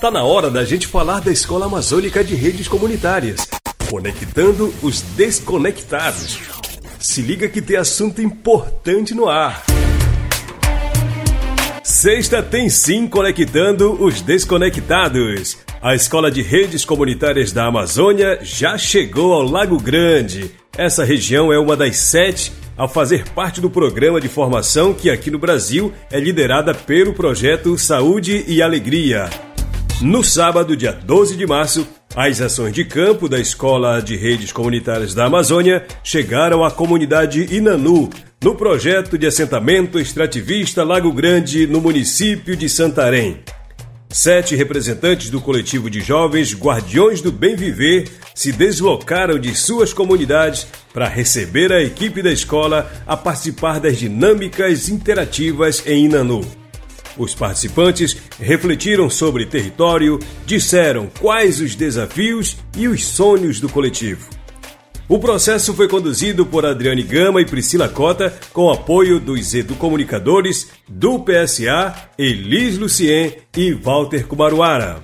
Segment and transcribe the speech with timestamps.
[0.00, 3.48] Tá na hora da gente falar da Escola Amazônica de Redes Comunitárias,
[3.90, 6.38] conectando os desconectados.
[7.00, 9.64] Se liga que tem assunto importante no ar.
[11.82, 15.58] Sexta tem sim conectando os desconectados.
[15.82, 20.52] A Escola de Redes Comunitárias da Amazônia já chegou ao Lago Grande.
[20.76, 25.28] Essa região é uma das sete a fazer parte do programa de formação que aqui
[25.28, 29.28] no Brasil é liderada pelo projeto Saúde e Alegria.
[30.00, 31.84] No sábado, dia 12 de março,
[32.14, 38.08] as ações de campo da Escola de Redes Comunitárias da Amazônia chegaram à comunidade Inanu,
[38.40, 43.40] no projeto de assentamento extrativista Lago Grande, no município de Santarém.
[44.08, 50.64] Sete representantes do coletivo de jovens Guardiões do Bem Viver se deslocaram de suas comunidades
[50.94, 56.67] para receber a equipe da escola a participar das dinâmicas interativas em Inanu.
[57.18, 64.30] Os participantes refletiram sobre território, disseram quais os desafios e os sonhos do coletivo.
[65.08, 71.18] O processo foi conduzido por Adriane Gama e Priscila Cota, com apoio dos educomunicadores do
[71.18, 75.02] PSA, Elis Lucien e Walter Kumaruara.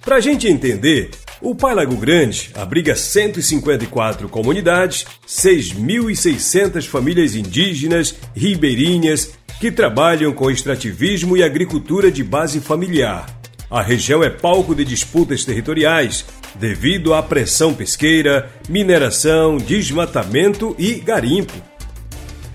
[0.00, 9.32] Para a gente entender, o Pai Lago Grande abriga 154 comunidades, 6.600 famílias indígenas, ribeirinhas,
[9.60, 13.26] que trabalham com extrativismo e agricultura de base familiar.
[13.70, 16.24] A região é palco de disputas territoriais
[16.54, 21.54] devido à pressão pesqueira, mineração, desmatamento e garimpo.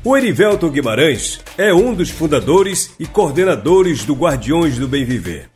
[0.04, 5.50] O Erivelto Guimarães é um dos fundadores e coordenadores do Guardiões do Bem Viver.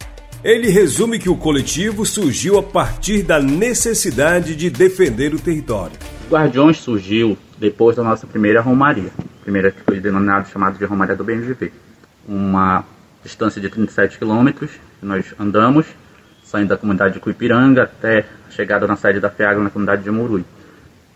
[0.44, 5.96] Ele resume que o coletivo surgiu a partir da necessidade de defender o território.
[6.30, 11.24] Guardiões surgiu depois da nossa primeira romaria, primeira que foi denominada chamada de Romaria do
[11.24, 11.72] Viver.
[12.28, 12.84] Uma
[13.22, 15.86] distância de 37 quilômetros que nós andamos,
[16.44, 20.12] saindo da comunidade de Cuipiranga até a chegada na sede da FEAGRO na comunidade de
[20.12, 20.46] Murui.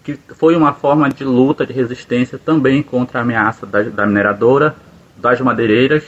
[0.03, 4.75] Que foi uma forma de luta, de resistência também contra a ameaça da, da mineradora,
[5.17, 6.03] das madeireiras,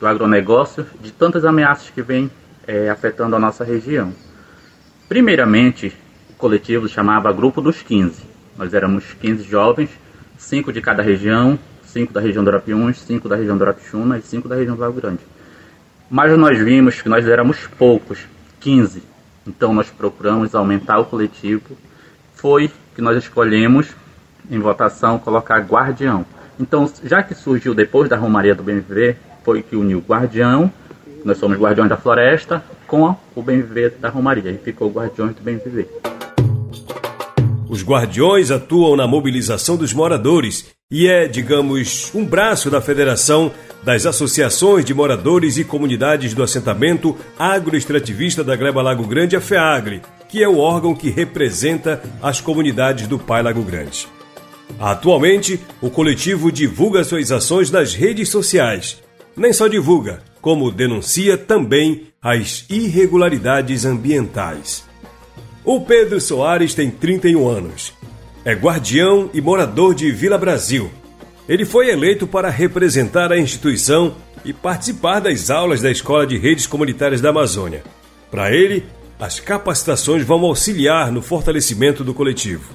[0.00, 2.30] do agronegócio, de tantas ameaças que vêm
[2.66, 4.12] é, afetando a nossa região.
[5.08, 5.94] Primeiramente,
[6.30, 8.27] o coletivo chamava Grupo dos 15.
[8.58, 9.88] Nós éramos 15 jovens,
[10.36, 14.22] 5 de cada região, 5 da região do Arapiuns, 5 da região do Arapixuna e
[14.22, 15.20] 5 da região do Lago Grande.
[16.10, 18.18] Mas nós vimos que nós éramos poucos,
[18.60, 19.02] 15.
[19.46, 21.78] Então nós procuramos aumentar o coletivo.
[22.34, 23.94] Foi que nós escolhemos,
[24.50, 26.26] em votação, colocar Guardião.
[26.60, 30.70] Então, já que surgiu depois da Romaria do BMV, foi que uniu Guardião
[31.24, 34.50] nós somos Guardiões da Floresta com o Bem Viver da Romaria.
[34.50, 35.88] E ficou Guardiões do Bem Viver.
[37.68, 43.52] Os guardiões atuam na mobilização dos moradores e é, digamos, um braço da Federação
[43.82, 50.00] das Associações de Moradores e Comunidades do Assentamento Agroextrativista da Gleba Lago Grande, a FEAGRE,
[50.30, 54.08] que é o órgão que representa as comunidades do Pai Lago Grande.
[54.80, 58.98] Atualmente, o coletivo divulga suas ações nas redes sociais.
[59.36, 64.87] Nem só divulga, como denuncia também as irregularidades ambientais.
[65.70, 67.92] O Pedro Soares tem 31 anos.
[68.42, 70.90] É guardião e morador de Vila Brasil.
[71.46, 74.14] Ele foi eleito para representar a instituição
[74.46, 77.82] e participar das aulas da Escola de Redes Comunitárias da Amazônia.
[78.30, 78.82] Para ele,
[79.20, 82.72] as capacitações vão auxiliar no fortalecimento do coletivo.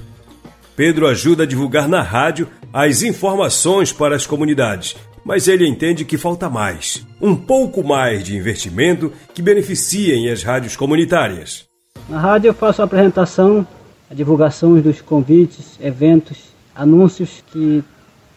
[0.75, 6.17] Pedro ajuda a divulgar na rádio as informações para as comunidades mas ele entende que
[6.17, 11.63] falta mais, um pouco mais de investimento que beneficiem as rádios comunitárias.
[12.09, 13.65] Na rádio eu faço a apresentação,
[14.11, 16.37] a divulgação dos convites, eventos,
[16.75, 17.83] anúncios que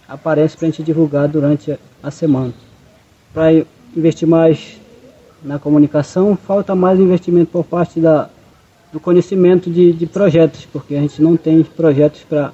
[0.09, 2.55] aparecem para a gente divulgar durante a semana.
[3.35, 3.53] Para
[3.97, 4.81] investir mais
[5.43, 8.29] na comunicação, falta mais investimento por parte da,
[8.93, 12.53] do conhecimento de, de projetos, porque a gente não tem projetos para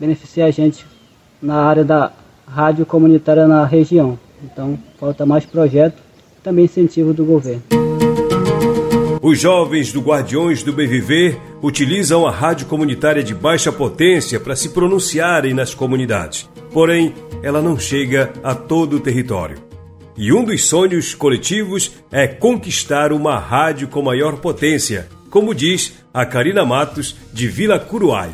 [0.00, 0.86] beneficiar a gente
[1.40, 2.12] na área da
[2.46, 4.18] rádio comunitária na região.
[4.42, 6.02] Então, falta mais projeto
[6.42, 7.85] também incentivo do governo.
[9.28, 14.54] Os jovens do Guardiões do Bem Viver utilizam a rádio comunitária de baixa potência para
[14.54, 16.48] se pronunciarem nas comunidades.
[16.72, 17.12] Porém,
[17.42, 19.58] ela não chega a todo o território.
[20.16, 26.24] E um dos sonhos coletivos é conquistar uma rádio com maior potência, como diz a
[26.24, 28.30] Karina Matos, de Vila Curuai.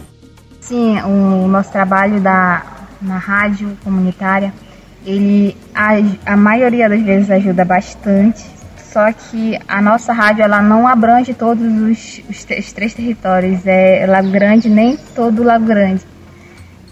[0.61, 2.67] Sim, o nosso trabalho da
[3.00, 4.53] na rádio comunitária,
[5.06, 8.51] ele a, a maioria das vezes ajuda bastante.
[8.93, 14.05] Só que a nossa rádio ela não abrange todos os, os, os três territórios, é
[14.06, 16.03] Lago Grande, nem todo Lago Grande.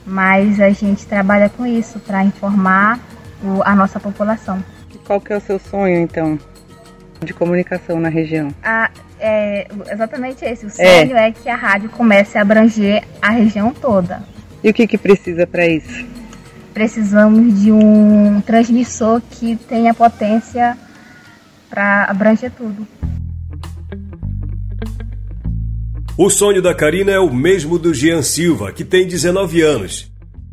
[0.06, 2.98] Mas a gente trabalha com isso para informar
[3.42, 4.64] o, a nossa população.
[5.04, 6.38] Qual que é o seu sonho então?
[7.24, 8.48] de comunicação na região?
[8.62, 10.66] Ah, é exatamente esse.
[10.66, 11.28] O sonho é.
[11.28, 14.22] é que a rádio comece a abranger a região toda.
[14.62, 16.06] E o que, que precisa para isso?
[16.72, 20.76] Precisamos de um transmissor que tenha potência
[21.70, 22.86] para abranger tudo.
[26.18, 30.10] O sonho da Karina é o mesmo do Jean Silva, que tem 19 anos.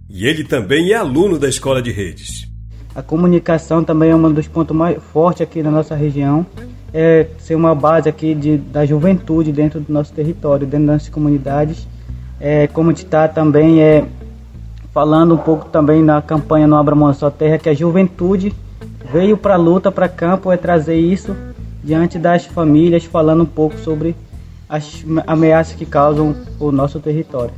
[0.09, 2.47] E ele também é aluno da escola de redes.
[2.95, 6.45] A comunicação também é um dos pontos mais fortes aqui na nossa região.
[6.93, 11.09] É ser uma base aqui de, da juventude dentro do nosso território, dentro das nossas
[11.09, 11.85] comunidades.
[12.39, 14.05] É, como está também é
[14.93, 18.53] falando um pouco também na campanha No Abra Mão Sua Terra, que a juventude
[19.11, 21.35] veio para a luta, para campo, é trazer isso
[21.83, 24.15] diante das famílias, falando um pouco sobre
[24.69, 27.53] as ameaças que causam o nosso território.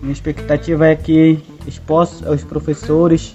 [0.00, 3.34] Minha expectativa é que os, professores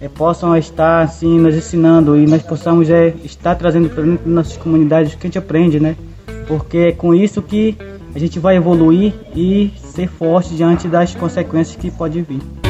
[0.00, 4.34] é, possam estar assim nos ensinando e nós possamos é, estar trazendo para dentro das
[4.34, 5.96] nossas comunidades o que a gente aprende, né?
[6.46, 7.76] Porque é com isso que
[8.14, 12.63] a gente vai evoluir e ser forte diante das consequências que pode vir.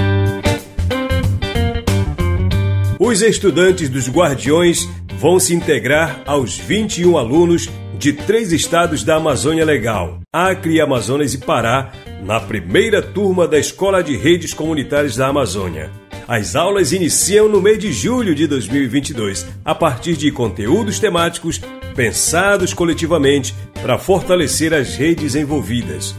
[2.98, 4.88] Os estudantes dos Guardiões
[5.18, 7.68] vão se integrar aos 21 alunos
[7.98, 11.92] de três estados da Amazônia Legal, Acre, Amazonas e Pará,
[12.22, 15.90] na primeira turma da Escola de Redes Comunitárias da Amazônia.
[16.26, 21.60] As aulas iniciam no mês de julho de 2022, a partir de conteúdos temáticos
[21.96, 26.14] pensados coletivamente para fortalecer as redes envolvidas.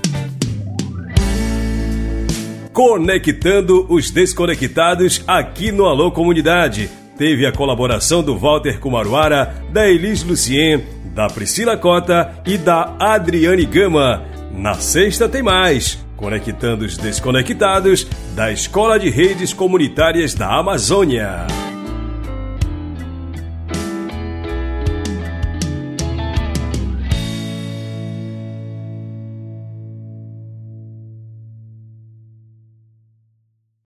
[2.75, 6.89] Conectando os desconectados aqui no Alô Comunidade.
[7.17, 13.63] Teve a colaboração do Walter Kumaruara, da Elis Lucien, da Priscila Cota e da Adriane
[13.63, 14.25] Gama.
[14.51, 18.05] Na sexta tem mais, conectando os desconectados
[18.35, 21.64] da Escola de Redes Comunitárias da Amazônia.